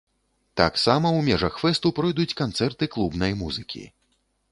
Таксама 0.59 1.11
у 1.17 1.19
межах 1.27 1.59
фэсту 1.63 1.91
пройдуць 1.99 2.33
канцэрты 2.41 2.89
клубнай 2.95 3.37
музыкі. 3.43 3.83